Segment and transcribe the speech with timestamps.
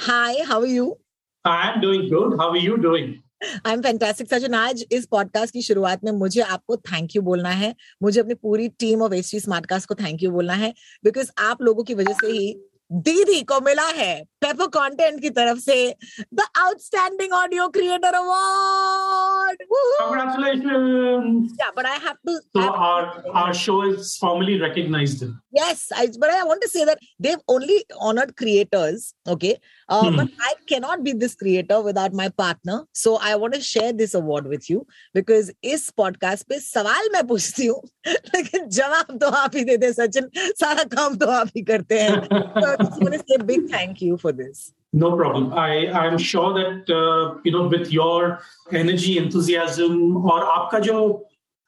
[0.00, 0.98] how are you
[1.46, 3.14] I am doing good how are you doing
[3.66, 7.48] I am fantastic Sachin आज इस podcast की शुरुआत में मुझे आपको थैंक यू बोलना
[7.48, 10.74] है। मुझे अपनी पूरी टीम ऑफ़ एस स्मार्टकास्ट को थैंक यू बोलना है।
[11.04, 15.58] बिकॉज़ आप लोगों की वजह से ही दीदी को मिला है पेपर कंटेंट की तरफ़
[15.58, 15.96] से
[16.34, 19.62] the outstanding audio creator award
[21.60, 26.40] yeah but I too so our our show is formally recognised yes I but I
[26.40, 29.58] want to say that they have only honoured creators okay
[29.92, 33.92] but I can not be this creator without my partner so I want to share
[33.92, 39.26] this award with you because इस podcast पे सवाल मैं पूछती हूँ लेकिन जवाब तो
[39.26, 43.13] आप ही देते दे सचिन। सारा काम तो आप ही करते हैं। तो just want
[43.13, 44.73] to say big thank you for this.
[44.93, 45.53] No problem.
[45.53, 48.39] I I'm sure that uh, you know with your
[48.71, 49.97] energy, enthusiasm,
[50.31, 50.97] और आपका जो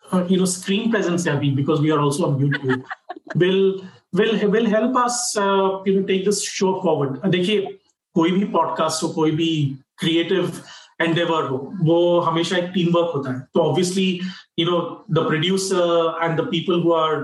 [0.05, 2.83] uh, you know screen presence है अभी because we are also on YouTube
[3.35, 3.81] will
[4.13, 7.19] will will help us uh, you know take this show forward.
[7.37, 7.77] देखिए
[8.15, 9.51] कोई भी podcast हो कोई भी
[9.99, 10.51] क्रिएटिव
[11.01, 14.07] एंडेवर हो वो हमेशा एक टीम वर्क होता है तो obviously
[14.59, 14.79] you know
[15.11, 17.15] the producer and the people who are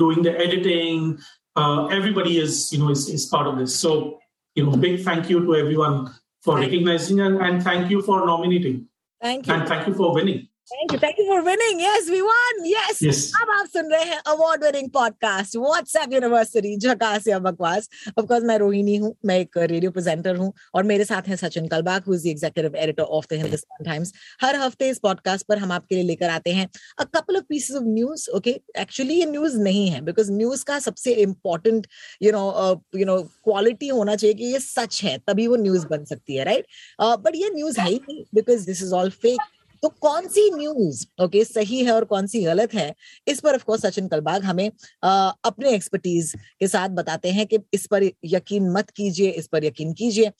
[0.00, 1.12] doing the editing
[1.55, 3.75] Uh, everybody is you know is, is part of this.
[3.75, 4.19] So
[4.55, 8.87] you know big thank you to everyone for recognizing and, and thank you for nominating.
[9.21, 9.53] Thank you.
[9.53, 10.99] and thank you for winning Thank you.
[10.99, 11.81] Thank you for winning.
[11.81, 12.59] Yes, we won.
[12.63, 12.99] Yes.
[13.01, 18.25] yes अब आप सुन रहे हैं award winning podcast WhatsApp university झकास या बकवास of
[18.25, 22.07] course मैं रोहिणी हूँ मैं एक रेडियो प्रेजेंटर हूँ और मेरे साथ हैं Sachin Kalbag
[22.07, 25.71] who is the executive editor of the Hindustan Times हर हफ़्ते इस पॉडकास्ट पर हम
[25.71, 26.67] आपके लिए लेकर आते हैं
[26.99, 30.79] a couple of pieces of news okay actually ये न्यूज़ नहीं है बिकॉज़ न्यूज़ का
[30.79, 31.87] सबसे important
[32.23, 32.45] you know
[32.95, 36.45] you know quality होना चाहिए कि ये सच है तभी वो न्यूज़ बन सकती है
[36.45, 36.65] राइट
[37.01, 41.05] बट ये न्यूज़ है ही नहीं because this is all fake तो कौन सी न्यूज़
[41.23, 42.93] ओके सही है और कौन सी गलत है?
[43.27, 44.67] इस पर ऑफ़ कोर्स सचिन कलबाग हमें
[45.03, 49.65] अ, अपने एक्सपर्टीज के साथ बताते हैं कि इस पर यकीन मत कीजिए इस पर
[49.65, 50.31] यकीन कीजिए।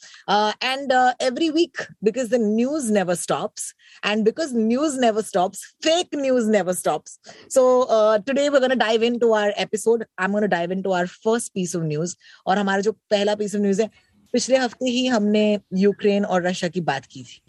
[0.64, 0.92] And
[1.22, 3.74] every week because the news never stops
[4.06, 7.20] and because news never stops fake news never stops
[7.54, 11.76] so today we gonna dive into episode I am gonna dive into our first piece
[11.76, 12.16] of news
[12.48, 13.90] और हमारा जो पहला piece of news है
[14.34, 15.44] पिछले हफ़्ते ही हमने
[15.78, 17.42] Ukraine और Russia की बात की थी।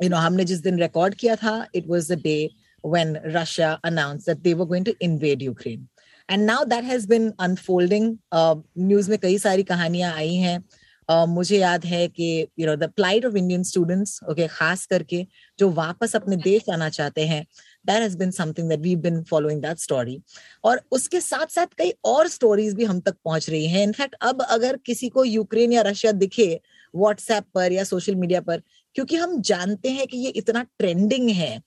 [0.00, 2.38] यू नो हमने जिस दिन रिकॉर्ड किया था it was the day
[2.84, 5.86] when Russia announce they were going to invade Ukraine
[6.28, 10.62] and now that has been unfolding news में कई सारी कहानियाँ आई हैं।
[11.08, 15.22] Uh, मुझे याद है कि you know the plight of Indian students okay खास करके
[15.58, 17.42] जो वापस अपने देश आना चाहते हैं
[17.86, 20.18] that has been something that we been following that story
[20.64, 24.42] और उसके साथ साथ कई और स्टोरीज भी हम तक पहुँच रही हैं। इनफैक्ट अब
[24.42, 26.48] अगर किसी को यूक्रेन या रशिया दिखे
[26.94, 28.62] व्हाट्सएप पर या सोशल मीडिया पर
[28.96, 31.60] क्योंकि हम जानते हैं कि ये इतना ट्रेंडिंग है।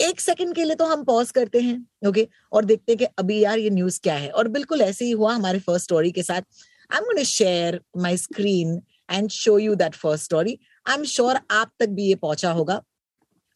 [0.00, 3.38] एक सेकंड के लिए तो हम पॉज करते हैं ओके और देखते हैं कि अभी
[3.38, 6.42] यार ये न्यूज़ क्या है। और बिल्कुल ऐसे ही हुआ हमारे फ़र्स्ट स्टोरी के साथ।
[6.90, 11.70] I am share my screen and show you that first story I am sure आप
[11.80, 12.80] तक भी ये पहुँचा होगा।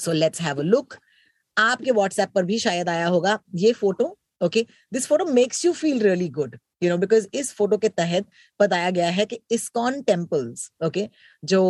[0.00, 0.94] So let's have a look
[1.56, 6.00] आपके व्हाट्सएप पर भी शायद आया होगा ये photo okay this photo makes you feel
[6.02, 8.26] really good you know because इस फ़ोटो के तहत
[8.60, 11.08] बताया गया है कि इस्कॉन टेम्पल्स ओके
[11.42, 11.60] जो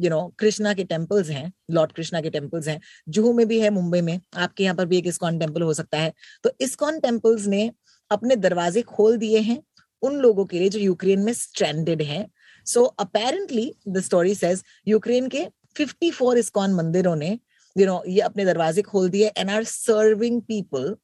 [0.00, 3.70] यू नो कृष्णा के टेम्पल्स हैं लॉर्ड कृष्णा के टेम्पल्स हैं जुहू में भी है
[3.70, 6.12] मुंबई में आपके यहाँ पर भी एक इस्कॉन टेंपल हो सकता है।
[6.44, 7.70] तो इस्कॉन टेम्पल्स ने
[8.10, 9.62] अपने दरवाजे खोल दिए हैं
[10.02, 12.26] उन लोगों के लिए जो यूक्रेन में स्ट्रैंडेड हैं।
[12.66, 15.46] So apparently the story says Ukraine के
[15.76, 17.38] 54 इस्कॉन मंदिरों ने यू
[17.76, 20.94] you नो know, ये अपने दरवाजे खोल दिए and are serving people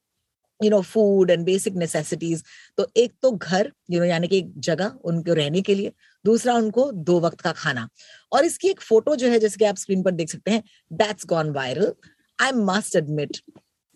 [0.63, 2.43] you know food and basic necessities
[2.77, 5.91] तो एक तो घर यू नो यानी कि एक जगह उनको रहने के लिए
[6.25, 7.87] दूसरा उनको दो वक्त का खाना।
[8.31, 10.63] और इसकी एक फ़ोटो जो है जैसे कि आप स्क्रीन पर देख सकते हैं
[10.93, 11.93] that's gone viral
[12.39, 13.37] I must admit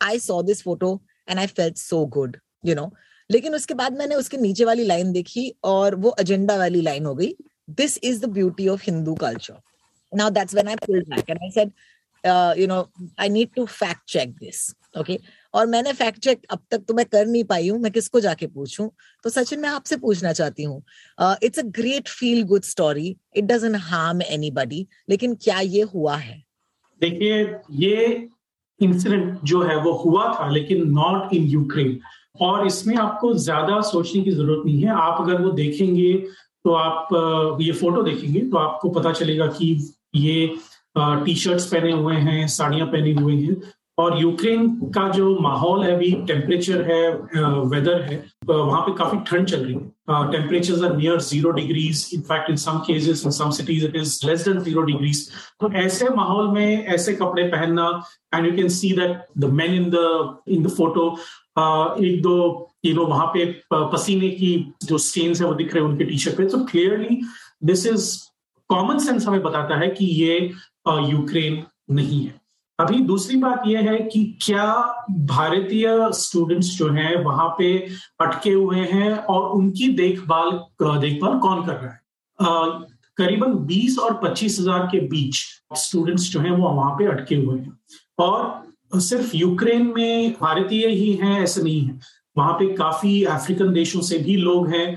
[0.01, 2.91] I saw this photo and I felt so good you know
[3.31, 7.15] लेकिन उसके बाद मैंने उसके नीचे वाली लाइन देखी और वो एजेंडा वाली लाइन हो
[7.15, 7.33] गई।
[7.69, 9.61] This is the beauty of Hindu culture
[10.35, 11.71] that's when i pulled back and i said
[12.23, 12.75] uh, you know
[13.23, 14.59] i need to fact check this
[15.01, 15.17] okay?
[15.57, 18.47] और मैंने फैक्ट चेक अब तक तो मैं कर नहीं पाई हूँ, मैं किसको जाके
[18.47, 18.89] पूछूँ?
[19.25, 20.81] तो सचिन, मैं आपसे पूछना चाहती हूँ।
[21.43, 26.43] It's a great feel good story it doesn't harm anybody लेकिन क्या ये हुआ है?
[27.01, 27.43] देखिए,
[27.73, 28.27] ये
[28.79, 31.99] इंसिडेंट जो है, वो हुआ था, लेकिन नॉट इन यूक्रेन
[32.41, 36.13] और इसमें आपको ज़्यादा सोचने की ज़रूरत नहीं है। आप अगर वो देखेंगे
[36.65, 39.67] तो आप ये फ़ोटो देखेंगे तो आपको पता चलेगा कि
[40.15, 40.47] ये
[40.95, 43.55] टी शर्ट्स पहने हुए हैं, साड़ियाँ पहनी हुई हैं।
[43.97, 47.01] और यूक्रेन का जो माहौल है, अभी टेम्परेचर है
[47.69, 52.49] वेदर है वहाँ पे काफ़ी ठंड चल रही है। Temperature are near zero degrees in fact
[52.49, 55.27] in some cases in some cities it is less than zero degrees
[55.61, 57.89] तो ऐसे माहौल में ऐसे कपड़े पहनना
[58.35, 61.09] and you can see that the men in the in the photo
[62.05, 62.37] एक दो
[62.85, 66.17] you know वहाँ पे पसीने की जो स्टेन्स है, वो दिख रहे हैं उनके टी
[66.17, 67.21] शर्ट पे। तो clearly
[67.65, 68.17] this is
[68.69, 70.37] common sense हमें बताता है कि ये
[71.09, 71.63] यूक्रेन
[71.95, 72.35] नहीं है।
[72.79, 74.65] अभी दूसरी बात यह है कि क्या
[75.27, 77.77] भारतीय स्टूडेंट्स जो हैं वहाँ पे
[78.21, 80.51] अटके हुए हैं और उनकी देखभाल
[80.99, 81.99] देखभाल कौन कर रहा है?
[83.17, 85.37] करीबन 20 और पच्चीस हज़ार के बीच
[85.77, 87.77] स्टूडेंट्स जो हैं वो वहाँ पे अटके हुए हैं।
[88.19, 91.99] और सिर्फ़ यूक्रेन में भारतीय ही हैं, ऐसे नहीं है।
[92.37, 94.87] वहाँ पे काफ़ी अफ्रीकन देशों से भी लोग हैं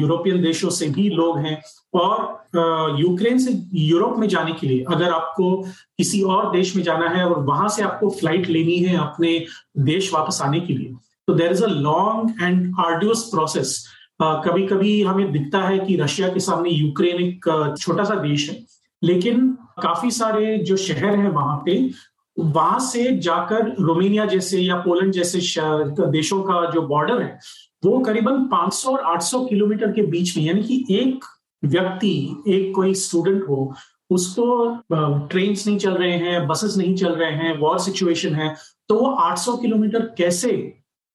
[0.00, 1.60] यूरोपियन देशों से भी लोग हैं
[1.94, 5.56] और यूक्रेन से यूरोप में जाने के लिए अगर आपको
[5.98, 9.46] किसी और देश में जाना है और वहाँ से आपको फ़्लाइट लेनी है अपने
[9.78, 10.94] देश वापस आने के लिए
[11.28, 13.76] तो there is a long and arduous process
[14.22, 18.64] कभी कभी हमें दिखता है कि रशिया के सामने यूक्रेन एक छोटा सा देश है,
[19.02, 19.46] लेकिन
[19.82, 21.90] काफ़ी सारे जो शहर हैं वहाँ पे
[22.38, 25.38] वहाँ से जाकर रोमेनिया जैसे या पोलैंड जैसे
[26.10, 27.38] देशों का जो बॉर्डर है,
[27.84, 31.24] वो करीबन 500 और 800 किलोमीटर के बीच में, यानी कि एक
[31.62, 33.74] व्यक्ति, एक कोई स्टूडेंट हो,
[34.10, 38.54] उसको ट्रेन नहीं चल रहे हैं बसेस नहीं चल रहे हैं वॉर सिचुएशन है
[38.88, 40.50] तो वो 800 किलोमीटर कैसे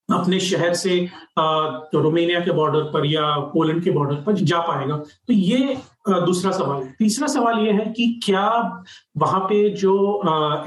[0.08, 0.98] अपने शहर से
[1.38, 3.22] तो रोमेनिया के बॉर्डर पर या
[3.52, 4.96] पोलैंड के बॉर्डर पर जा पाएगा?
[4.96, 8.46] तो ये दूसरा सवाल है। तीसरा सवाल ये है कि क्या
[9.16, 9.94] वहाँ पे जो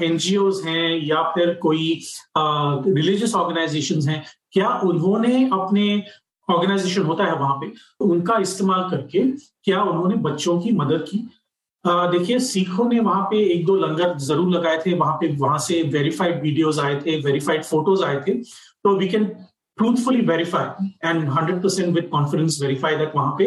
[0.02, 2.00] एनजीओ हैं या फिर कोई
[2.36, 6.02] रिलीजियस ऑर्गेनाइजेशन हैं, क्या उन्होंने अपने
[6.48, 7.68] ऑर्गेनाइजेशन होता है वहाँ पे?
[7.68, 9.22] तो उनका इस्तेमाल करके
[9.64, 11.18] क्या उन्होंने बच्चों की मदद की?
[11.84, 15.82] देखिए, सिखों ने वहाँ पे एक दो लंगर ज़रूर लगाए थे, वहाँ पे, वहाँ से
[15.92, 19.24] वेरीफाइड वीडियोस आए थे वेरीफाइड फ़ोटोज़ आए थे। तो we can
[19.78, 23.44] truthfully verify and hundred percent with confidence verify that वहाँ पे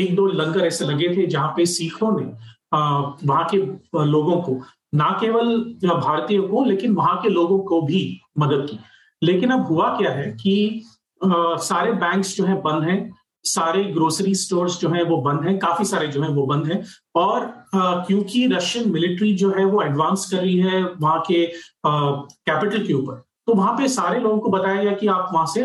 [0.00, 2.26] एक दो लंगर ऐसे लगे थे जहाँ पे सिखों ने
[2.72, 3.56] वहाँ के
[4.04, 4.60] लोगों को,
[4.94, 8.02] ना केवल भारतीयों को लेकिन वहाँ के लोगों को भी
[8.38, 8.78] मदद की।
[9.22, 10.82] लेकिन अब हुआ क्या है कि
[11.20, 13.14] सारे बैंक्स जो है बंद हैं,
[13.44, 16.82] सारे ग्रोसरी स्टोर्स जो है वो बंद हैं, काफ़ी सारे जो है वो बंद हैं
[17.16, 21.44] और क्योंकि रशियन मिलिट्री जो है वो एडवांस कर रही है वहाँ के
[21.86, 25.64] कैपिटल के ऊपर। तो वहाँ पे सारे लोगों को बताया गया कि आप वहाँ से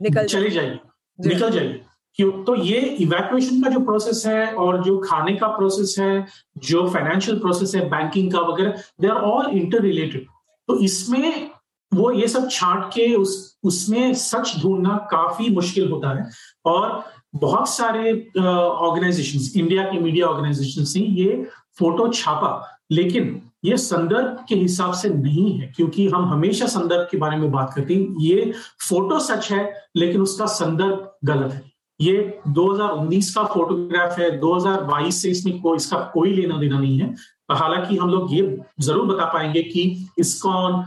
[0.00, 0.78] निकल चले जाइए
[1.18, 1.80] निकल जाइए।
[2.18, 2.30] क्यों?
[2.44, 6.26] तो ये इवैक्यूएशन का जो प्रोसेस है और जो खाने का प्रोसेस है
[6.68, 10.26] जो फाइनेंशियल प्रोसेस है बैंकिंग का वगैरह they are all inter related
[10.68, 11.50] तो इसमें
[11.92, 16.28] वो ये सब छांट के उस उसमें सच ढूंढना काफ़ी मुश्किल होता है
[16.64, 17.02] और
[17.34, 21.46] बहुत सारे ऑर्गेनाइजेशंस इंडिया के मीडिया ऑर्गेनाइजेशन ने ये
[21.78, 22.50] फ़ोटो छापा।
[22.92, 27.50] लेकिन ये संदर्भ के हिसाब से नहीं है, क्योंकि हम हमेशा संदर्भ के बारे में
[27.52, 28.52] बात करते हैं। ये
[28.88, 31.62] फ़ोटो सच है, लेकिन उसका संदर्भ गलत है।
[32.00, 37.14] ये 2019 का फोटोग्राफ है 2022 से इसमें को, इसका कोई लेना देना नहीं है।
[37.50, 39.82] हालाँकि हम लोग ये ज़रूर बता पाएँगे कि
[40.18, 40.84] इसकॉन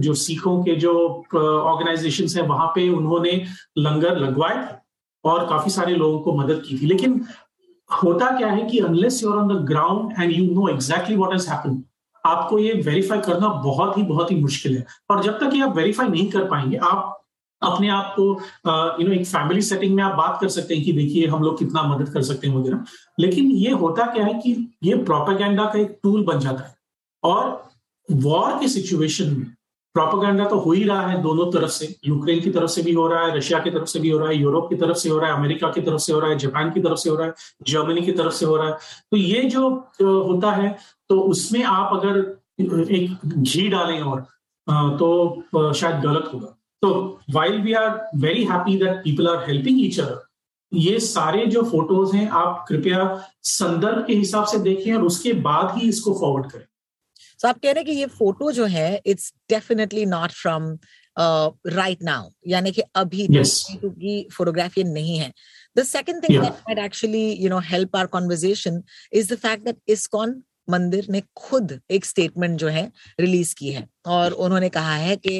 [0.00, 0.92] जो सिखों के जो
[1.36, 3.32] ऑर्गेनाइजेशन है, वहाँ पे उन्होंने
[3.78, 4.66] लंगर लगवाए
[5.24, 7.20] और काफ़ी सारे लोगों को मदद की थी। लेकिन
[7.90, 11.48] होता क्या है कि unless you're on the ground and you know exactly what is
[11.50, 11.82] happened
[12.24, 15.76] आपको ये वेरीफाई करना बहुत ही बहुत ही मुश्किल है। और जब तक ये आप
[15.76, 17.14] वेरीफाई नहीं कर पाएँगे, आप
[17.62, 18.24] अपने आप को
[19.02, 21.58] यू नो एक फैमिली सेटिंग में आप बात कर सकते हैं कि देखिए, हम लोग
[21.58, 22.84] कितना मदद कर सकते हैं वगैरह।
[23.20, 24.52] लेकिन ये होता क्या है कि
[24.82, 26.76] ये प्रोपेगेंडा का एक टूल बन जाता है।
[27.22, 27.70] और
[28.08, 29.46] वॉर के सिचुएशन में
[29.98, 33.06] प्रोपोगंडा तो हो ही रहा है दोनों तरफ़ से। यूक्रेन की तरफ़ से भी हो
[33.08, 35.18] रहा है, रशिया की तरफ़ से भी हो रहा है, यूरोप की तरफ़ से हो
[35.18, 37.26] रहा है, अमेरिका की तरफ़ से हो रहा है, जापान की तरफ़ से हो रहा
[37.26, 37.34] है,
[37.68, 38.76] जर्मनी की तरफ़ से हो रहा है।
[39.10, 39.68] तो ये जो
[40.00, 40.76] होता है
[41.10, 42.18] तो उसमें आप अगर
[42.60, 44.20] एक घी डालें और
[44.98, 46.90] तो शायद गलत होगा। तो
[47.32, 50.26] while we are very happy that people are helping each other
[50.72, 53.04] ये सारे जो फ़ोटोज़ हैं, आप कृपया
[53.48, 56.64] संदर्भ के हिसाब से देखें और उसके बाद ही इसको फॉरवर्ड करें।
[57.38, 60.78] सो आप कह रहे हैं कि ये फ़ोटो जो है it's definitely not from
[61.18, 63.62] right now यानी कि अभी yes.
[63.84, 65.32] की फोटोग्राफी नहीं है।
[65.78, 70.42] The second thing that actually you know help our conversation is the fact that ISKCON
[70.70, 75.36] मंदिर ने खुद एक स्टेटमेंट जो है रिलीज़ की है। और उन्होंने कहा है कि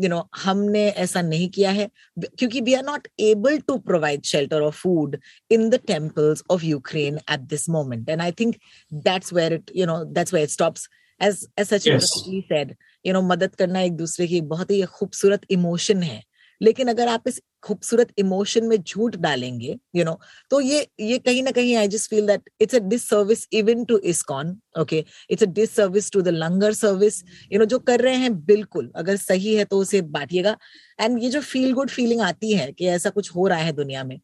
[0.00, 4.62] यू नो हमने ऐसा नहीं किया है क्योंकि we are not able to provide shelter
[4.62, 5.16] और food
[5.50, 8.56] in the temples of Ukraine at this moment and I think
[8.92, 10.88] that's where it you know that's where it stops
[11.20, 12.74] as as such said
[13.04, 16.22] you know मदद करना एक दूसरे की बहुत ही खूबसूरत emotion है।
[16.62, 20.18] लेकिन अगर आप इस खूबसूरत इमोशन में झूठ डालेंगे यू नो
[20.50, 22.78] तो ये ये कहीं ना कहीं I just feel that it's a
[23.08, 27.78] disservice even to ISKCON okay it's a disservice to the langar service you know जो
[27.80, 30.56] कर रहे हैं बिल्कुल, अगर सही है तो उसे बांटिएगा।
[31.00, 34.04] एंड ये जो फील गुड फीलिंग आती है कि ऐसा कुछ हो रहा है दुनिया
[34.04, 34.16] में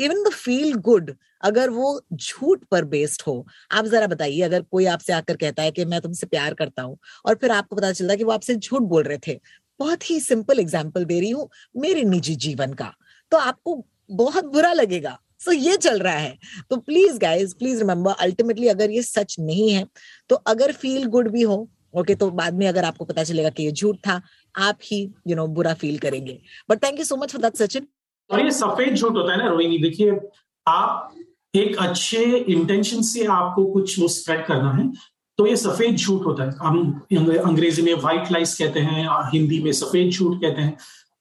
[0.00, 4.84] इवन द फील गुड अगर वो झूठ पर बेस्ड हो, आप जरा बताइए, अगर कोई
[4.86, 8.12] आपसे आकर कहता है कि मैं तुमसे प्यार करता हूँ, और फिर आपको पता चलता
[8.12, 9.38] है कि वो आपसे झूठ बोल रहे थे
[9.80, 12.92] बहुत ही सिंपल एग्ज़ाम्पल दे रही हूँ मेरे निजी जीवन का।
[13.32, 13.82] तो आपको
[14.12, 16.38] बहुत बुरा लगेगा। सो so, ये चल रहा है।
[16.70, 19.86] तो please guys please remember ultimately अगर ये सच नहीं है
[20.30, 23.50] तो अगर फील गुड भी हो ओके okay, तो बाद में अगर आपको पता चलेगा
[23.50, 24.20] कि ये झूठ था
[24.54, 26.38] आप ही यू you नो know, बुरा फील करेंगे।
[26.70, 27.86] But thank you so much for that Sachin
[28.30, 30.18] और ये सफ़ेद झूठ होता है ना रोहिणी देखिए
[30.66, 31.14] आप
[31.54, 34.90] एक अच्छे इंटेंशन से आपको कुछ वो स्प्रेड करना है
[35.38, 37.00] तो ये सफ़ेद झूठ होता है। हम
[37.44, 40.76] अंग्रेज़ी में व्हाइट लाइस कहते हैं हिंदी में सफ़ेद झूठ कहते हैं।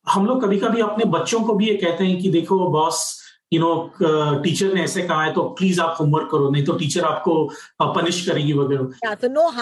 [0.08, 3.08] हम लोग कभी कभी अपने बच्चों को भी ये कहते हैं कि देखो बॉस
[3.54, 3.70] यू नो
[4.44, 7.34] टीचर ने ऐसे कहा है तो प्लीज़ आप होमवर्क करो नहीं तो टीचर आपको
[7.96, 8.84] पनिश करेगी वगैरह।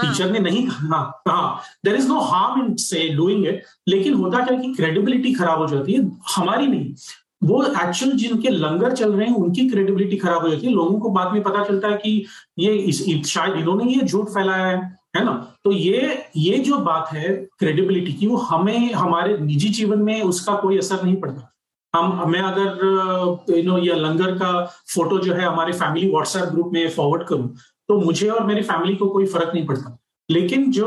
[0.01, 4.45] टीचर ने नहीं कहा हाँ there is no harm in say doing it लेकिन होता
[4.45, 6.93] क्या कि क्रेडिबिलिटी खराब हो जाती है हमारी नहीं।
[7.41, 11.09] वो एक्चुअल जिनके लंगर चल रहे हैं उनकी क्रेडिबिलिटी खराब हो जाती है। लोगों को
[11.09, 12.25] बाद में पता चलता है कि
[12.59, 14.77] ये इस, शायद इन्होंने ये झूठ फैलाया है
[15.15, 15.31] है ना?
[15.63, 20.55] तो ये ये जो बात है क्रेडिबिलिटी की वो हमें हमारे निजी जीवन में उसका
[20.55, 21.53] कोई असर नहीं पड़ता।
[21.93, 24.51] हम मैं अगर यू नो ये लंगर का
[24.93, 27.47] फ़ोटो जो है हमारे फैमिली व्हाट्सएप ग्रुप में फॉरवर्ड करूँ
[27.89, 29.97] तो मुझे और मेरी फैमिली को कोई फ़र्क नहीं पड़ता।
[30.29, 30.85] लेकिन जो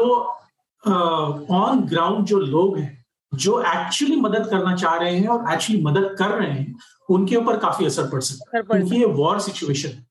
[0.85, 3.00] ऑन ग्राउंड जो लोग हैं
[3.33, 6.75] जो एक्चुअली मदद करना चाह रहे हैं और एक्चुअली मदद कर रहे हैं
[7.11, 10.09] उनके ऊपर काफ़ी असर पड़ सकता है क्योंकि ये वॉर सिचुएशन है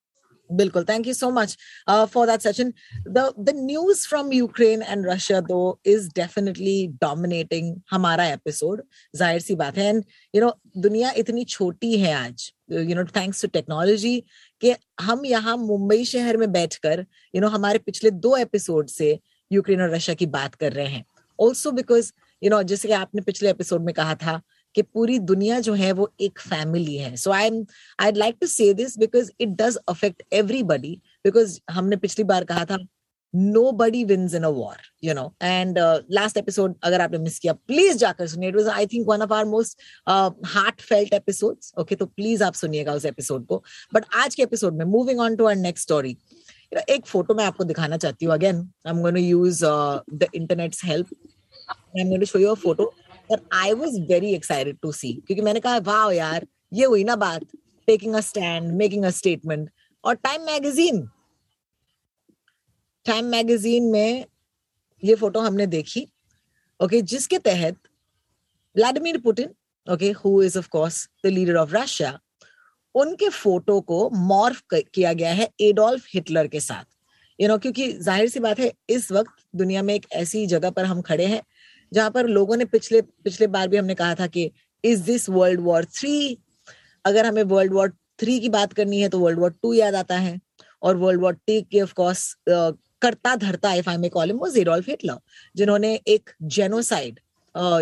[0.50, 0.86] Bilkul.
[0.86, 1.56] Thank you so much
[1.88, 2.74] uh, for that, Sachin.
[3.08, 8.82] The the news from Ukraine and Russia, though, is definitely dominating हमारा episode.
[9.14, 13.42] ज़ाहिर सी बात है एंड यू नो दुनिया इतनी छोटी है आज you know thanks
[13.42, 14.20] to technology
[14.62, 19.18] कि हम यहाँ मुंबई शहर में बैठकर यू नो हमारे पिछले दो एपिसोड से
[19.52, 21.06] यूक्रेन और रशिया की बात कर रहे हैं
[21.40, 22.12] ऑल्सो बिकॉज़
[22.44, 24.42] यू नो जैसे कि आपने पिछले एपिसोड में कहा था
[24.76, 27.66] कि पूरी दुनिया जो है वो एक फैमिली है। So I am
[28.00, 32.66] I like to say this because it does affect everybody because हमने पिछली बार कहा
[32.66, 32.78] था
[33.72, 35.78] nobody wins in a war you know and
[36.12, 39.34] last episode अगर आपने मिस किया प्लीज़ जाकर सुनिए। It was I think one of
[39.34, 39.82] our most
[40.82, 44.86] heartfelt episode okay तो प्लीज़ आप सुनिएगा उस एपिसोड को। बट आज के एपिसोड में
[44.86, 46.18] moving on to our next story
[46.90, 51.08] एक फ़ोटो मैं आपको दिखाना चाहती हूँ। Again I am to use the internet's help
[52.56, 52.86] Photo
[53.30, 55.14] that I was very excited to see.
[55.28, 57.42] क्योंकि मैंने कहा वाह यार ये हुई ना बात
[57.88, 59.70] taking a stand making a statement
[60.04, 61.02] और टाइम मैगजीन
[63.06, 64.26] टाइम मैगजीन में
[65.04, 66.02] ये फ़ोटो हमने देखी।
[66.80, 67.78] ओके okay, जिसके तहत
[68.76, 69.50] Vladimir Putin
[69.88, 72.20] okay who is of course the leader of Russia
[72.96, 76.86] उनके फ़ोटो को मॉर्फ किया गया है एडोल्फ हिटलर के साथ।
[77.40, 80.46] यू you नो know, क्योंकि ज़ाहिर सी बात है इस वक्त दुनिया में एक ऐसी
[80.48, 81.42] जगह पर हम खड़े हैं
[81.94, 84.52] जहाँ पर लोगों ने पिछले पिछले बार भी हमने कहा था कि
[84.84, 86.38] is this world war three
[87.06, 90.18] अगर हमें वर्ल्ड वॉर थ्री की बात करनी है तो वर्ल्ड वॉर टू याद आता
[90.18, 90.40] है।
[90.82, 92.34] और वर्ल्ड वॉर टी के ऑफ़ कोर्स
[93.02, 95.20] करता धरता if I may call him was Hitler
[95.56, 97.20] जिन्होंने एक जेनोसाइड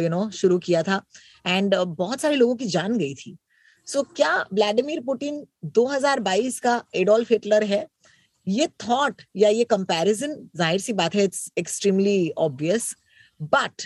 [0.01, 1.01] यू नो शुरू किया था।
[1.45, 3.37] एंड uh, बहुत सारे लोगों की जान गई थी।
[3.87, 5.45] सो so, क्या व्लादिमीर पुतिन
[5.77, 7.85] 2022 का एडोल्फ हिटलर है?
[8.47, 12.95] ये थॉट या ये कंपैरिजन ज़ाहिर सी बात है it's extremely obvious
[13.39, 13.81] but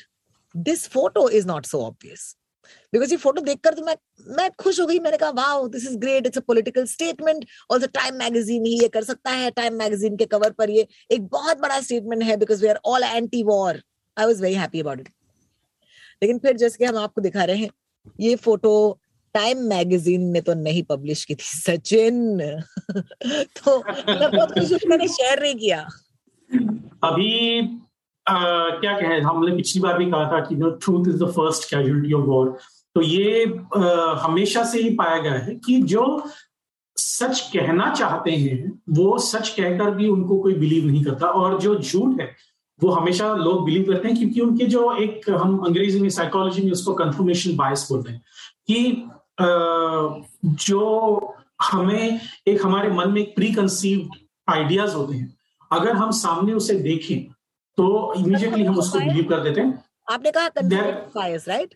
[0.56, 2.36] this photo is not so obvious
[2.94, 3.96] because ये फ़ोटो देखकर तो मैं
[4.38, 7.88] मैं खुश हो गई। मैंने कहा, wow this is great it's a political statement also
[7.94, 11.62] Time magazine ही ये कर सकता है। टाइम मैगजीन के कवर पर ये एक बहुत
[11.62, 13.82] बड़ा स्टेटमेंट है because we are all anti war
[14.18, 15.10] I was very happy about it
[16.22, 17.70] लेकिन फिर जैसे कि हम आपको दिखा रहे हैं,
[18.20, 19.00] ये फ़ोटो
[19.36, 22.38] टाइम मैगजीन ने तो नहीं पब्लिश की थी, सचिन।
[23.58, 25.80] तो मैं बहुत खुश मैंने शेयर नहीं किया।
[27.04, 27.62] अभी
[28.26, 32.26] क्या कहें हमने पिछली बार भी कहा था कि truth is the first casualty of
[32.26, 32.58] war
[32.96, 33.46] तो ये
[33.78, 36.06] आ, हमेशा से ही पाया गया है कि जो
[36.98, 41.76] सच कहना चाहते हैं वो सच कहकर भी उनको कोई बिलीव नहीं करता और जो
[41.76, 42.36] झूठ है
[42.80, 46.72] वो हमेशा लोग बिलीव करते हैं क्योंकि उनके जो एक हम अंग्रेज़ी में साइकोलॉजी में
[46.72, 48.22] उसको कंफर्मेशन बायस बोलते हैं
[48.68, 49.10] कि
[50.66, 55.34] जो हमें एक हमारे मन में प्री कंसीव्ड आइडियाज़ होते हैं
[55.72, 57.31] अगर हम सामने उसे देखें
[57.78, 60.50] तो इमीडिएटली हम उसको बिलीव कर देते हैं। आपने कहा
[61.48, 61.74] राइट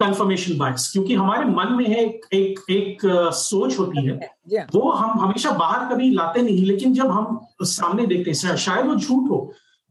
[0.00, 3.00] कंफर्मेशन बायस क्योंकि हमारे मन में है एक एक, एक
[3.34, 8.30] सोच होती है। वो हम हमेशा बाहर कभी लाते नहीं लेकिन जब हम सामने देखते
[8.30, 9.38] हैं शायद वो झूठ हो।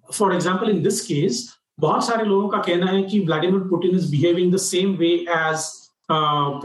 [0.09, 1.47] For example in this case
[1.79, 5.65] बहुत सारे लोगों का कहना है कि Vladimir Putin is behaving the same way as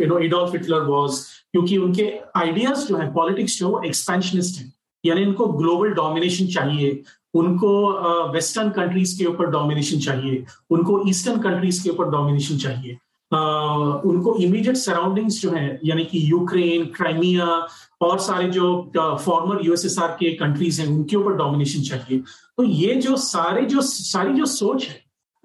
[0.01, 1.21] you know Adolf Hitler was
[1.53, 4.73] क्योंकि उनके आइडियाज़ जो है पॉलिटिक्स जो है एक्सपेंशनिस्ट है।
[5.05, 7.03] यानी इनको ग्लोबल डोमिनेशन चाहिए।
[7.35, 7.71] उनको
[8.33, 12.99] वेस्टर्न कंट्रीज़ के ऊपर डोमिनेशन चाहिए, उनको ईस्टर्न कंट्रीज़ के ऊपर डोमिनेशन चाहिए।
[13.33, 17.47] उनको इमीडिएट सराउंडिंग्स जो है, यानी कि यूक्रेन क्राइमिया
[18.03, 22.19] और सारे जो फॉर्मर यूएसएसआर के कंट्रीज़ हैं, उनके ऊपर डोमिनेशन चाहिए।
[22.57, 25.01] तो ये जो सारे जो, सारी जो सोच है,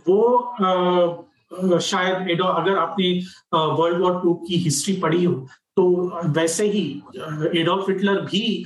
[0.06, 3.12] वो शायद अगर आपने
[3.56, 5.34] वर्ल्ड वॉर टू की हिस्ट्री पढ़ी हो
[5.78, 5.84] तो
[6.36, 6.84] वैसे ही
[7.60, 8.66] एडोल्फ हिटलर भी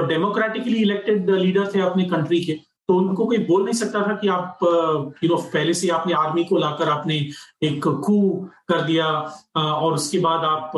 [0.00, 2.52] डेमोक्रेटिकली इलेक्टेड लीडर थे अपने कंट्री के।
[2.88, 4.58] तो उनको कोई बोल नहीं सकता था कि आप
[5.24, 7.16] यू नो पहले से आपने आर्मी को लाकर आपने
[7.64, 8.30] एक कू
[8.68, 9.06] कर दिया
[9.56, 10.72] और उसके बाद आप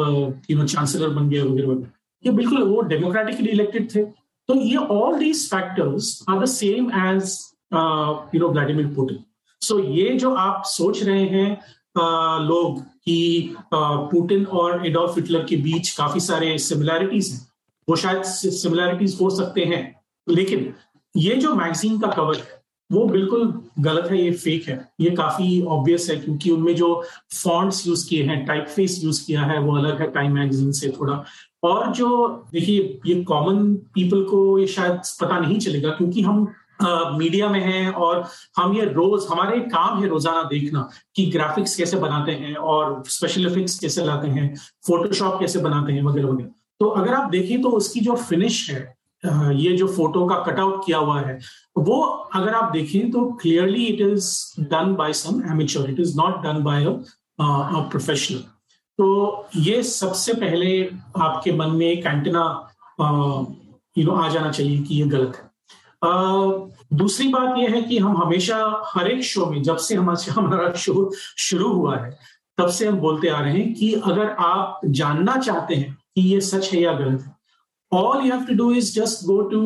[0.51, 1.87] यू नो चांसलर बन गए वगैरह
[2.25, 4.03] ये बिल्कुल वो डेमोक्रेटिकली इलेक्टेड थे।
[4.49, 7.39] तो ये all these factors are the same as
[8.35, 9.25] you know Vladimir Putin
[9.63, 15.45] so ये जो आप सोच रहे हैं uh, लोग कि पुटिन uh, और एडोल्फ हिटलर
[15.45, 17.54] के बीच काफ़ी सारे सिमिलैरिटीज हैं।
[17.89, 19.83] वो शायद सिमिलैरिटीज हो सकते हैं।
[20.27, 20.73] लेकिन
[21.15, 25.63] ये जो मैगजीन का कवर है, वो बिल्कुल गलत है, ये फेक है। ये काफ़ी
[25.65, 26.89] ऑब्वियस है क्योंकि उनमें जो
[27.35, 30.89] फॉन्ट्स यूज़ किए हैं टाइप फेस यूज़ किया है, वो अलग है टाइम मैगजीन से
[31.01, 31.25] थोड़ा।
[31.65, 32.09] और जो,
[32.53, 36.47] देखिए, ये कॉमन पीपल को ये शायद पता नहीं चलेगा क्योंकि हम
[37.19, 38.25] मीडिया में हैं और
[38.57, 43.47] हम ये रोज, हमारे काम है रोज़ाना देखना कि ग्राफिक्स कैसे बनाते हैं और स्पेशल
[43.47, 44.55] इफेक्ट्स कैसे लाते हैं
[44.87, 46.51] फोटोशॉप कैसे बनाते हैं, वगैरह वगैरह।
[46.81, 48.83] तो अगर आप देखें तो उसकी जो फिनिश है
[49.57, 51.39] ये जो फ़ोटो का कटआउट किया हुआ है,
[51.79, 52.01] वो
[52.35, 54.27] अगर आप देखें तो clearly it is
[54.71, 56.99] done by some amateur it is not done by a
[57.91, 58.39] professional
[58.99, 60.83] तो ये सबसे पहले
[61.19, 62.45] आपके मन में एक एंटेना
[63.99, 65.53] यू नो आ जाना चाहिए कि ये गलत है।
[66.95, 70.73] दूसरी बात यह है कि हम हमेशा हर एक शो में, जब से हमारा हमारा
[70.75, 72.11] शो शुरू हुआ है,
[72.59, 76.41] तब से हम बोलते आ रहे हैं कि अगर आप जानना चाहते हैं कि ये
[76.43, 77.33] सच है या गलत है।
[77.93, 79.61] All you have to do is just go to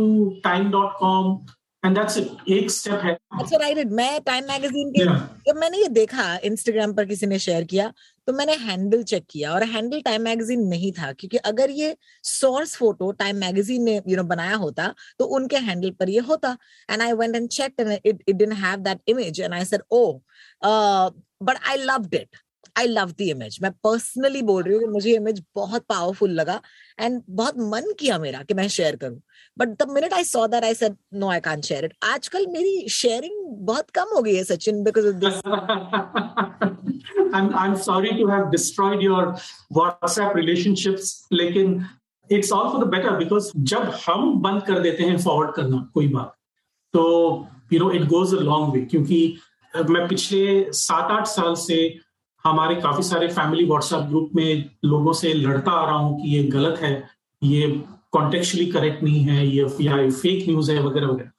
[0.44, 1.38] Time dot com
[1.82, 5.04] and that's it एक स्टेप है। अच्छा राइट मैं टाइम मैगजीन के
[5.48, 7.92] जब मैंने ये देखा इंस्टाग्राम पर किसी ने शेयर किया
[8.28, 12.74] तो मैंने हैंडल चेक किया और हैंडल टाइम मैगजीन नहीं था क्योंकि अगर ये सोर्स
[12.76, 16.20] फ़ोटो टाइम मैगजीन ने यू you नो know, बनाया होता तो उनके हैंडल पर ये
[16.28, 16.56] होता।
[16.90, 19.82] And I went and check and it it didn't have that image and I said
[19.90, 20.02] oh
[20.62, 22.36] but I loved it
[22.78, 26.60] I love the image मैं personally बोल रही हूँ मुझे इमेज बहुत पावरफुल लगा
[27.00, 29.20] एंड बहुत मन किया मेरा कि मैं शेयर करूँ।
[29.58, 32.88] But the minute I saw that I said no I can't share it आजकल मेरी
[32.96, 35.34] शेयरिंग बहुत कम हो गई है Sachin because of this
[37.36, 39.22] I'm I'm sorry to have destroyed your
[39.78, 41.74] WhatsApp relationships, लेकिन
[42.30, 46.08] it's all for the better because जब हम बंद कर देते हैं फॉरवर्ड करना, कोई
[46.08, 46.34] बात।
[46.94, 47.02] तो
[47.72, 49.20] you know it goes a long way क्योंकि
[49.90, 51.78] मैं पिछले सात आठ साल से
[52.48, 56.42] हमारे काफ़ी सारे फैमिली व्हाट्सएप ग्रुप में लोगों से लड़ता आ रहा हूँ कि ये
[56.48, 56.92] गलत है,
[57.42, 57.68] ये
[58.12, 61.30] कॉन्टेक्चुअली करेक्ट नहीं है, ये या फेक न्यूज़ है वगैरह वगैरह।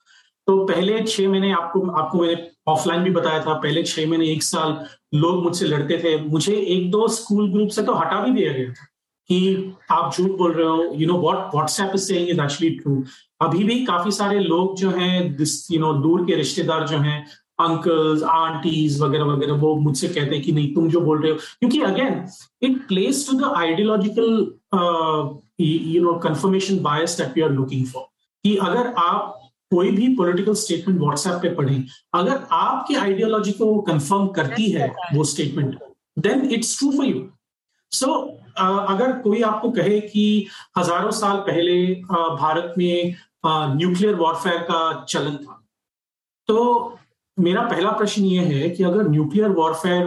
[0.47, 4.43] तो पहले छह महीने आपको आपको मैंने ऑफलाइन भी बताया था, पहले छह महीने, एक
[4.43, 4.77] साल
[5.15, 8.69] लोग मुझसे लड़ते थे। मुझे एक दो स्कूल ग्रुप से तो हटा भी दिया गया
[8.69, 8.85] था
[9.29, 13.03] कि आप झूठ बोल रहे हो you know what WhatsApp actually true
[13.41, 15.37] अभी भी काफ़ी सारे लोग जो हैं
[15.71, 17.25] यू नो दूर के रिश्तेदार जो हैं
[17.59, 21.37] अंकल्स आंटीज वगैरह वगैरह वो मुझसे कहते हैं कि नहीं तुम जो बोल रहे हो।
[21.37, 22.25] क्योंकि again
[22.61, 24.53] it plays to the ideological
[25.61, 28.03] you know confirmation bias that we are looking for
[28.43, 29.35] कि अगर आप
[29.71, 35.23] कोई भी पॉलिटिकल स्टेटमेंट व्हाट्सएप पे पढ़ें अगर आपकी आइडियोलॉजी को कंफर्म करती है वो
[35.23, 35.79] statement
[36.19, 37.27] then it's true for you
[37.91, 38.13] so
[38.59, 43.15] अगर कोई आपको कहे कि हज़ारों साल पहले uh, भारत में
[43.47, 45.63] न्यूक्लियर uh, वॉरफेयर का चलन था
[46.47, 46.57] तो
[47.39, 50.03] मेरा पहला प्रश्न ये है कि अगर न्यूक्लियर वॉरफेयर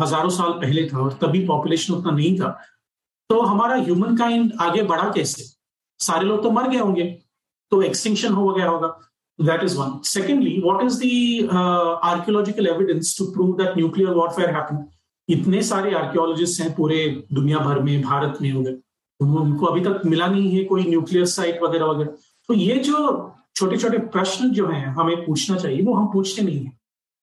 [0.00, 2.48] हज़ारों साल पहले था और तभी पॉपुलेशन उतना नहीं था
[3.30, 5.44] तो हमारा ह्यूमन काइंड आगे बढ़ा कैसे?
[6.00, 7.04] सारे लोग तो मर गए होंगे
[7.72, 8.88] तो एक्सटिंक्शन हो गया होगा।
[9.38, 11.48] That is one secondly what is the
[12.04, 14.84] archaeological evidence to prove that nuclear warfare happen
[15.28, 18.76] इतने सारे आर्कियोलॉजिस्ट हैं पूरे दुनिया भर में, भारत में हो गए।
[19.20, 22.10] उनको अभी तक मिला नहीं है कोई न्यूक्लियर साइट वगैरह वगैरह।
[22.48, 22.96] तो ये जो
[23.60, 26.72] छोटे छोटे प्रश्न जो हैं हमें पूछना चाहिए वो हम पूछते नहीं है।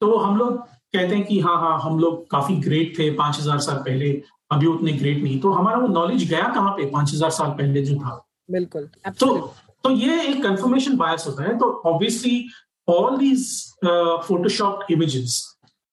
[0.01, 3.59] तो हम लोग कहते हैं कि हाँ हाँ हम लोग काफ़ी ग्रेट थे पाँच हज़ार
[3.59, 4.11] साल पहले
[4.51, 7.81] अभी उतने ग्रेट नहीं। तो हमारा वो नॉलेज गया कहाँ पे पाँच हज़ार साल पहले
[7.85, 8.21] जो था?
[8.49, 9.35] बिल्कुल तो
[9.83, 12.47] तो ये एक कंफर्मेशन बायस होता है। तो obviously
[12.87, 13.49] all these
[14.27, 15.43] photoshop images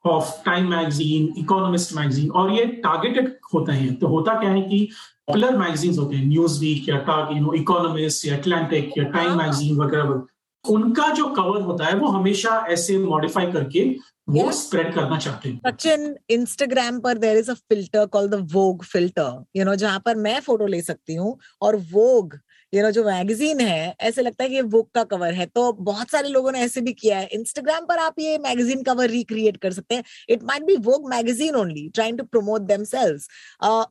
[0.05, 4.89] of Time magazine Economist magazine और ये टारगेटेड होते हैं। तो होता क्या है कि
[5.27, 9.37] पॉपुलर मैगजीन होते हैं न्यूज़ वीक या टाग यू नो इकोनॉमिस्ट या अटलांटिक या टाइम
[9.39, 10.23] मैगजीन वगैरह।
[10.65, 13.85] उनका जो कवर होता है वो हमेशा ऐसे मॉडिफाई करके
[14.29, 18.85] वो स्प्रेड करना चाहते हैं। सचिन इंस्टाग्राम पर there is a filter call the Vogue
[18.85, 22.39] filter you know जहाँ पर मैं फ़ोटो ले सकती हूँ और वोग
[22.75, 25.73] यू नो जो मैगजीन है ऐसे लगता है कि ये बुक का कवर है। तो
[25.73, 29.57] बहुत सारे लोगों ने ऐसे भी किया है। इंस्टाग्राम पर आप ये मैगजीन कवर रिक्रिएट
[29.57, 32.85] कर सकते हैं। It might be Vogue magazine only trying to promote them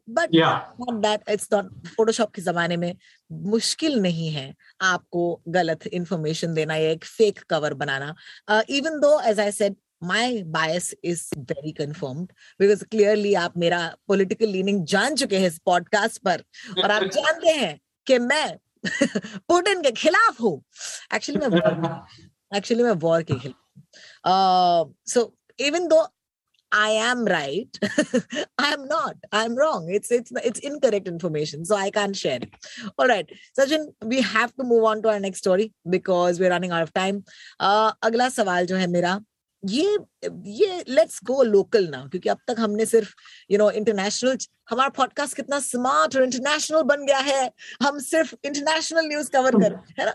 [0.09, 0.29] but
[0.79, 2.95] not that it's not photoshop के जमाने में
[3.31, 8.15] मुश्किल नहीं है आपको गलत इंफॉर्मेशन देना या एक fake cover banana.
[8.69, 12.27] Even though as I said my bias is very confirmed
[12.61, 16.43] because clearly आप मेरा political leaning जान चुके हैं इस podcast पर।
[16.83, 20.61] और आप जानते हैं कि मैं पुटिन के खिलाफ हूँ।
[21.15, 26.05] एक्चुअली मैं एक्चुअली मैं वॉर के खिलाफ so even though
[26.71, 31.75] I am right I am not I am wrong it's it's it's incorrect information so
[31.75, 32.47] I can share
[32.99, 36.53] all right Sachin we have to move on to our next story because we are
[36.53, 37.21] running out of time
[38.03, 39.19] अगला सवाल जो है मेरा
[39.65, 39.97] ये
[40.45, 43.13] ये let's go local ना क्योंकि अब तक हमने सिर्फ़
[43.51, 44.37] यू नो इंटरनेशनल
[44.69, 47.51] हमारा पॉडकास्ट कितना स्मार्ट और इंटरनेशनल बन गया है।
[47.83, 50.13] हम सिर्फ़ इंटरनेशनल न्यूज़ कवर कर है ना?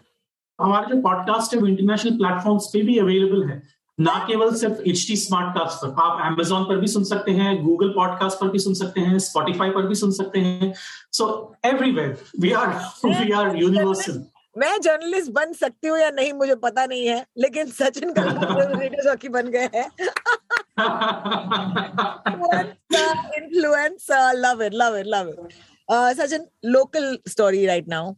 [0.59, 3.63] हमारा जो पॉडकास्ट है वो इंटरनेशनल प्लेटफॉर्म्स पे भी अवेलेबल है।
[3.99, 7.57] ना केवल सिर्फ़ एच टी स्मार्ट कास्ट पर आप एमेजोन पर भी सुन सकते हैं
[7.65, 10.73] गूगल पॉडकास्ट पर भी सुन सकते हैं स्पॉटिफाई पर भी सुन सकते हैं।
[11.13, 11.27] So
[11.65, 12.69] everywhere we are
[13.05, 14.25] we are universal
[14.59, 19.03] मैं जर्नलिस्ट बन सकती हूँ या नहीं, मुझे पता नहीं है, लेकिन सचिन का रेडियो
[19.05, 19.87] जॉकी बन गए हैं।
[23.39, 25.37] Influence love it love it love it
[26.17, 28.15] Sachin local story right now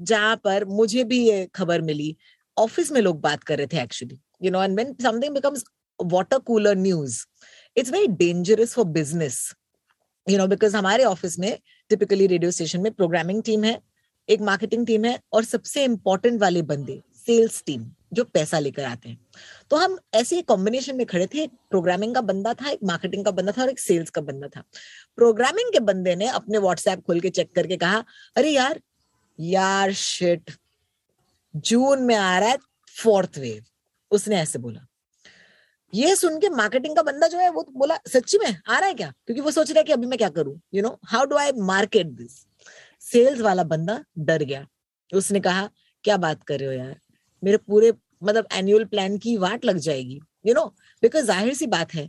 [0.00, 2.16] जहाँ पर मुझे भी ये खबर मिली।
[2.56, 5.64] ऑफ़िस में लोग बात कर रहे थे actually you know and when something becomes
[5.98, 7.24] water cooler news
[7.76, 9.38] it's very dangerous for business
[10.26, 11.58] you know because हमारे ऑफ़िस में
[11.90, 13.78] टिपिकली रेडियो स्टेशन में प्रोग्रामिंग टीम है।
[14.28, 19.08] एक मार्केटिंग टीम है और सबसे इंपॉर्टेंट वाले बंदे सेल्स टीम जो पैसा लेकर आते
[19.08, 19.18] हैं।
[19.70, 23.52] तो हम ऐसे कॉम्बिनेशन में खड़े थे। प्रोग्रामिंग का बंदा था, एक मार्केटिंग का बंदा
[23.52, 24.62] था और एक सेल्स का बंदा था।
[25.16, 28.04] प्रोग्रामिंग के बंदे ने अपने व्हाट्सएप खोल के चेक करके कहा,
[28.36, 28.80] अरे यार
[29.40, 30.50] यार शिट
[31.56, 32.58] जून में आ रहा है
[33.02, 33.64] फोर्थ वेव
[34.10, 34.86] उसने ऐसे बोला।
[35.94, 38.94] ये सुन के मार्केटिंग का बंदा जो है, वो बोला, सच्ची में, आ रहा है
[38.94, 39.12] क्या?
[39.26, 40.60] क्योंकि वो सोच रहा है कि अभी मैं क्या करूँ?
[40.74, 42.46] You know how do I market this
[43.12, 44.66] sales वाला बंदा डर गया।
[45.12, 45.68] उसने कहा,
[46.04, 46.96] क्या बात कर रहे हो यार?
[47.42, 47.92] मेरे पूरे
[48.22, 50.64] मतलब एनुअल प्लान की वाट लग जाएगी यू नो
[51.02, 52.08] बिकॉज़ ज़ाहिर सी बात है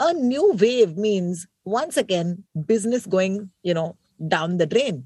[0.00, 2.36] a new wave means once again
[2.68, 3.86] business going you know
[4.34, 5.02] down the drain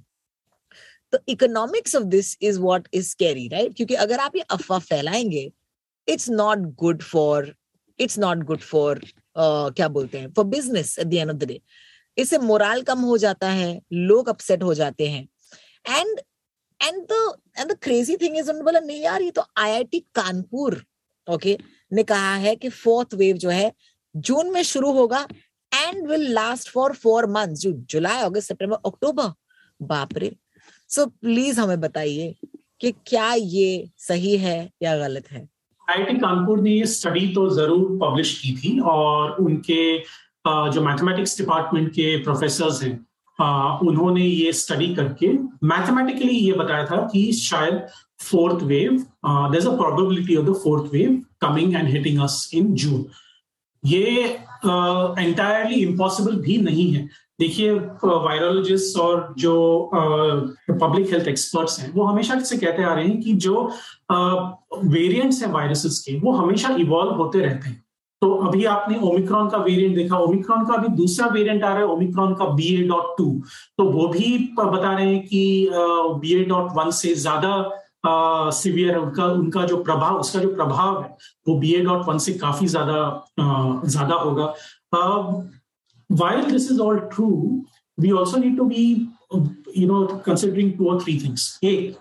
[1.13, 5.51] तो economics of this is what is carry right क्योंकि अगर आप ये अफवाह फैलाएँगे
[6.09, 7.55] it's not good for
[7.99, 9.05] it's not good for
[9.37, 11.61] क्या बोलते हैं for business at the end of the day
[12.17, 15.23] इससे मोराल कम हो जाता है, लोग अपसेट हो जाते हैं।
[15.85, 16.19] And
[16.81, 17.13] and
[17.59, 20.83] and the crazy thing is बोला, नहीं यार, ये तो आईआईटी कानपुर
[21.27, 21.57] ओके
[21.93, 23.73] ने कहा है कि फोर्थ वेव जो है,
[24.15, 25.27] जून में शुरू होगा
[25.73, 29.33] and will last for four months June, जुलाई, अगस्त, सितंबर, अक्टूबर।
[29.81, 30.31] बाप रे।
[30.91, 32.35] सो प्लीज़ हमें बताइए
[32.81, 35.49] कि क्या ये सही है या गलत है?
[35.89, 39.99] आईआईटी कानपुर ने ये स्टडी तो ज़रूर पब्लिश की थी और उनके
[40.47, 42.95] जो मैथमेटिक्स डिपार्टमेंट के प्रोफेसर हैं
[43.89, 45.33] उन्होंने ये स्टडी करके
[45.67, 47.87] मैथमेटिकली ये बताया था कि शायद
[48.23, 48.93] fourth wave
[49.53, 53.05] there a probability of the fourth wave coming and hitting us in June
[53.85, 54.23] ये
[54.65, 57.09] एंटायरली uh, इम्पॉसिबल भी नहीं है।
[57.41, 59.91] देखिए वायरोलॉजिस्ट और जो
[60.71, 63.65] पब्लिक हेल्थ एक्सपर्ट्स हैं वो हमेशा से कहते आ रहे हैं कि जो
[64.85, 67.83] वेरिएंट्स हैं वायरसेस के वो हमेशा इवॉल्व होते रहते हैं।
[68.23, 71.87] तो अभी आपने ओमिक्रॉन का वेरिएंट देखा। ओमिक्रॉन का अभी दूसरा वेरिएंट आ रहा है
[71.87, 73.25] ओमिक्रॉन का बी ए डॉट टू
[73.79, 75.69] तो वो भी बता रहे हैं कि
[76.21, 81.03] बी ए डॉट वन से ज़्यादा सिवियर है। उनका उनका जो प्रभाव, उसका जो प्रभाव
[81.03, 81.09] है,
[81.47, 84.45] वो बी ए डॉट वन से काफ़ी ज़्यादा ज़्यादा होगा।
[86.11, 87.29] While this is all true
[87.99, 88.85] we also need to be
[89.77, 91.97] you know considering two और थ्री थिंग्स एक,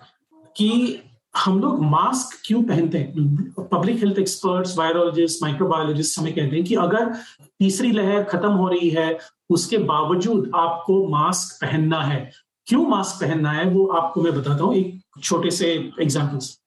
[0.56, 1.02] कि
[1.36, 3.66] हम लोग मास्क क्यों पहनते हैं?
[3.72, 7.12] Public health experts, virologist, microbiologist हमें कहते हैं कि अगर
[7.58, 9.18] तीसरी लहर खत्म हो रही है,
[9.50, 12.30] उसके बावजूद आपको मास्क पहनना है।
[12.66, 13.64] क्यों मास्क पहनना है?
[13.70, 16.58] वो आपको मैं बताता हूँ एक छोटे से एग्जाम्पल्स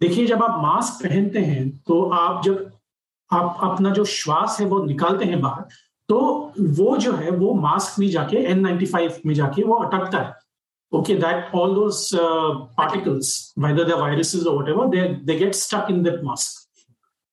[0.00, 2.70] देखिए, जब आप मास्क पहनते हैं तो आप जब
[3.30, 5.64] आप अपना जो श्वास है वो निकालते हैं बाहर
[6.08, 6.18] तो
[6.58, 10.34] वो जो है, वो मास्क में जाके एन नाइन्टी फाइव में जाके वो अटकता है।
[10.92, 15.90] okay that all those uh, particles whether they're viruses or whatever they they get stuck
[15.90, 16.64] in that mask.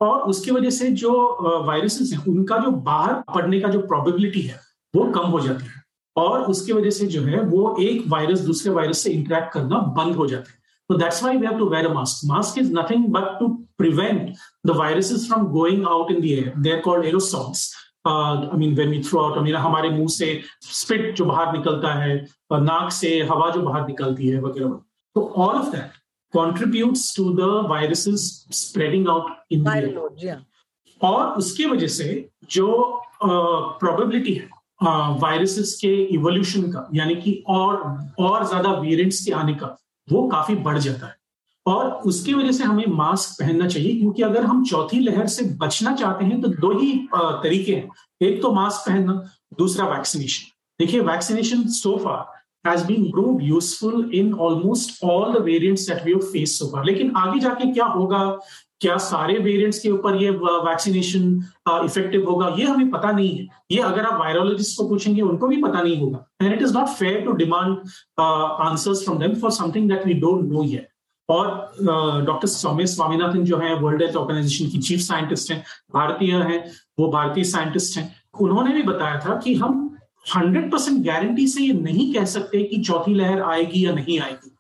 [0.02, 4.42] और उसकी वजह से जो uh, वायरसेस हैं उनका जो बाहर पड़ने का जो प्रोबेबिलिटी
[4.42, 4.60] है
[4.96, 5.84] वो कम हो जाती है।
[6.16, 10.16] और उसकी वजह से जो है वो एक वायरस दूसरे वायरस से इंटरेक्ट करना बंद
[10.16, 13.08] हो जाते हैं। तो that's why we have to wear a mask mask is nothing
[13.14, 14.36] but to prevent
[14.68, 16.22] the viruses from going out in
[16.64, 17.74] there called aerosols
[18.08, 21.94] I mean when we through out I mean हमारे मुँह से spit जो बाहर निकलता
[21.94, 24.70] है नाक से हवा जो बाहर निकलती है वगैरह
[25.16, 25.92] तो all of that
[26.34, 29.64] contribute to the viruses spreading out in
[31.04, 33.02] और उसके वजह से जो
[33.80, 34.50] प्रॉबिलिटी uh, है
[35.20, 39.78] वायरसेस uh, के इवोल्यूशन का यानी कि और और ज़्यादा वेरियंट्स के आने का
[40.12, 41.15] वो काफ़ी बढ़ जाता है।
[41.66, 45.96] और उसकी वजह से हमें मास्क पहनना चाहिए, क्योंकि अगर हम चौथी लहर से बचना
[45.96, 47.90] चाहते हैं तो दो ही तरीके हैं।
[48.22, 49.14] एक तो मास्क पहनना,
[49.58, 52.34] दूसरा वैक्सीनेशन देखिए vaccination so far
[52.66, 56.86] has been proved useful in almost all the variants that we have faced so far.
[56.86, 58.22] लेकिन आगे जाके क्या होगा?
[58.82, 61.28] क्या सारे वेरिएंट्स के ऊपर ये वैक्सीनेशन
[61.70, 62.48] इफ़ेक्टिव होगा?
[62.60, 65.98] ये हमें पता नहीं है। ये अगर आप वायरोलॉजिस्ट को पूछेंगे, उनको भी पता नहीं
[66.00, 67.78] होगा। And it is not fair to demand
[68.20, 70.88] answers from them for something that we don't know yet
[71.30, 76.64] और डॉक्टर सौम्य स्वामीनाथन जो है, वर्ल्ड हेल्थ ऑर्गेनाइजेशन की चीफ साइंटिस्ट हैं, भारतीय हैं,
[77.00, 79.82] वो भारतीय साइंटिस्ट हैं। उन्होंने भी बताया था कि हम
[80.36, 84.52] हंड्रेड परसेंट गारंटी से ये नहीं कह सकते कि चौथी लहर आएगी या नहीं आएगी।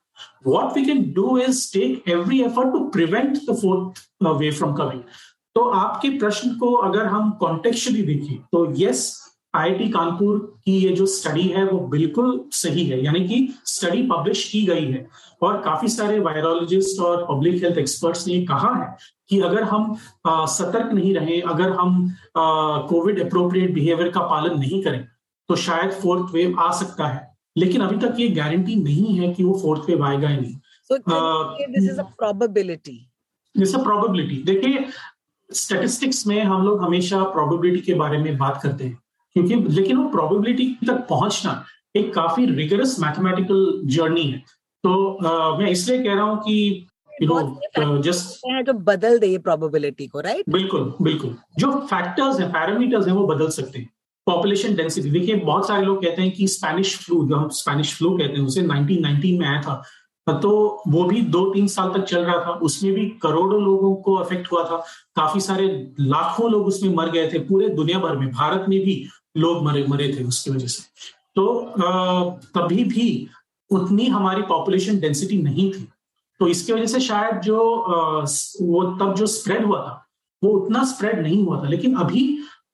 [0.47, 4.04] What we can do is take every effort to prevent the fourth
[4.39, 5.01] wave from coming.
[5.56, 9.12] तो आपके प्रश्न को अगर हम कॉन्टेक्चुअली देखें तो यस
[9.56, 14.43] आईआईटी कानपुर की ये जो स्टडी है, वो बिल्कुल सही है। यानी कि स्टडी पब्लिश
[14.49, 15.08] की गई है।
[15.41, 18.95] और काफ़ी सारे वायरोलॉजिस्ट और पब्लिक हेल्थ एक्सपर्ट्स ने कहा है
[19.30, 19.95] कि अगर हम
[20.28, 25.06] आ, सतर्क नहीं रहे अगर हम कोविड अप्रोप्रिएट बिहेवियर का पालन नहीं करें
[25.50, 29.43] तो शायद फोर्थ वेव आ सकता है। लेकिन अभी तक ये गारंटी नहीं है कि
[29.43, 30.56] वो फोर्थ वेव आएगा ही नहीं।
[30.89, 32.98] This is a probability
[33.56, 34.86] this a probability देखिए
[35.50, 38.98] स्टेटिस्टिक्स में हम लोग हमेशा प्रोबेबिलिटी के बारे में बात करते हैं
[39.36, 41.63] क्योंकि लेकिन वो प्रोबेबिलिटी तक पहुँचना
[41.95, 44.43] एक काफ़ी रिगरस मैथमेटिकल जर्नी है।
[44.86, 46.88] तो uh, मैं इसलिए कह रहा हूँ कि
[47.21, 53.08] यू नो जस्ट जो बदल दे प्रोबेबिलिटी को राइट बिल्कुल बिल्कुल। जो फैक्टर्स हैं पैरामीटर्स
[53.08, 53.89] हैं वो बदल सकते हैं।
[54.26, 58.17] पॉपुलेशन डेंसिटी देखिए बहुत सारे लोग कहते हैं कि स्पेनिश फ्लू जो हम स्पेनिश फ्लू
[58.17, 59.84] कहते हैं उसे 1919 में आया था।
[60.41, 64.15] तो वो भी दो तीन साल तक चल रहा था। उसमें भी करोड़ों लोगों को
[64.15, 64.78] अफेक्ट हुआ था।
[65.15, 69.06] काफ़ी सारे लाखों लोग उसमें मर गए थे पूरे दुनिया भर में। भारत में भी
[69.38, 70.84] लोग मरे मरे थे उसकी वजह से।
[71.36, 71.74] तो
[72.56, 73.28] तभी भी
[73.71, 75.88] उतनी हमारी पॉपुलेशन डेंसिटी नहीं थी।
[76.39, 77.58] तो इसकी वजह से शायद जो
[78.62, 80.06] वो तब जो स्प्रेड हुआ था,
[80.41, 82.23] वो उतना स्प्रेड नहीं हुआ था। लेकिन अभी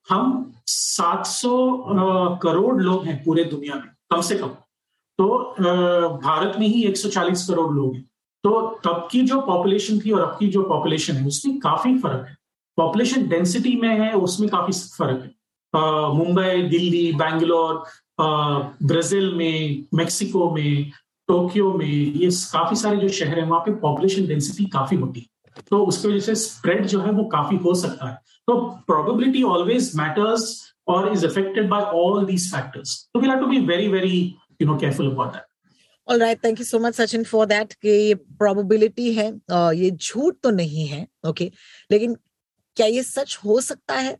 [0.10, 4.47] हम 700 करोड़ लोग हैं पूरे दुनिया में, कम से कम।
[5.19, 5.27] तो
[6.23, 8.04] भारत में ही 140 करोड़ लोग हैं।
[8.43, 12.25] तो तब की जो पॉपुलेशन थी और अब की जो पॉपुलेशन है, उसमें काफ़ी फ़र्क
[12.27, 12.36] है।
[12.77, 15.32] पॉपुलेशन डेंसिटी में है, उसमें काफ़ी फ़र्क है।
[15.75, 17.84] मुंबई, दिल्ली, बैंगलोर
[18.21, 20.91] ब्राज़ील में, मेक्सिको में,
[21.27, 25.62] टोक्यो में, ये काफ़ी सारे जो शहर है, वहाँ पे पॉपुलेशन डेंसिटी काफ़ी होती है।
[25.69, 28.15] तो उसके वजह से स्प्रेड जो है वो काफ़ी हो सकता है।
[28.47, 33.60] तो प्रोबेबिलिटी ऑलवेज मैटर्स और is affected by all these factors तो we to be
[33.65, 34.19] very very
[34.62, 35.34] you know careful about
[36.19, 40.49] that thank you so much Sachin for that कि ये प्रोबेबिलिटी है ये झूठ तो
[40.49, 41.57] नहीं है ओके okay?
[41.91, 42.15] लेकिन
[42.75, 44.17] क्या ये सच हो सकता है?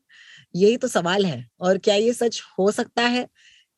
[0.56, 3.28] यही तो सवाल है। और क्या ये सच हो सकता है?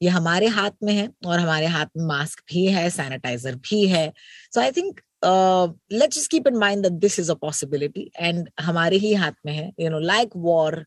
[0.01, 4.11] ये हमारे हाथ में है और हमारे हाथ में मास्क भी है, सैनिटाइजर भी है।
[4.55, 5.01] So I think
[5.93, 9.53] let's just keep in mind that this is a possibility and हमारे ही हाथ में
[9.53, 10.85] है। You know like war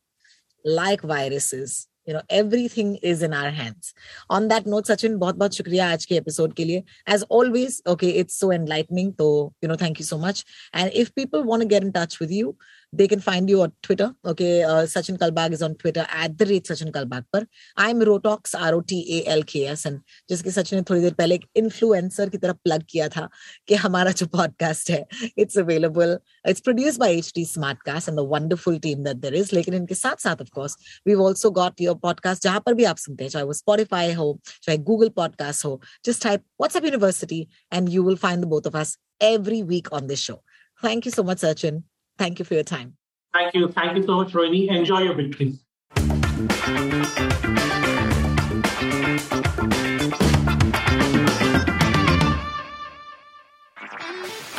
[0.64, 1.72] like viruses
[2.07, 3.93] you know everything is in our hands
[4.29, 6.83] on that note sachin bahut bahut shukriya aaj ke episode ke liye
[7.15, 9.27] as always okay it's so enlightening so
[9.61, 12.33] you know thank you so much and if people want to get in touch with
[12.39, 12.55] you
[12.93, 14.13] they can find you on Twitter.
[14.25, 17.45] Okay, uh, Sachin Kalbag is on Twitter at the rate Sachin Kalbag पर.
[17.77, 21.13] I'm Rotox R O T A L K S and जिसके सचिन ने थोड़ी देर
[21.13, 23.27] पहले एक influencer की तरफ plug किया था
[23.67, 25.05] कि हमारा जो पॉडकास्ट है
[25.37, 26.17] it's available
[26.49, 30.23] it's produced by HT Smartcast and the wonderful team that there is लेकिन इनके साथ
[30.23, 33.31] साथ of course we have also got your podcast जहां पर भी आप सुनते हैं
[33.31, 34.27] चाहे वो स्पॉटिफाई हो
[34.63, 38.75] चाहे गूगल पॉडकास्ट हो just type WhatsApp university and you will find the both of
[38.75, 40.41] us every week on this show.
[40.81, 41.83] Thank you so much, Sachin.
[42.19, 42.97] Thank you for your time.
[43.33, 43.67] Thank you.
[43.69, 44.69] Thank you so much, Rohini.
[44.69, 45.59] Enjoy your victory.